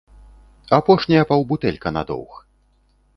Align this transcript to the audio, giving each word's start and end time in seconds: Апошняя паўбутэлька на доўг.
Апошняя 0.77 1.23
паўбутэлька 1.31 1.91
на 1.99 2.05
доўг. 2.13 2.33